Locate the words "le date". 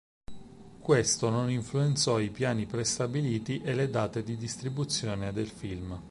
3.75-4.23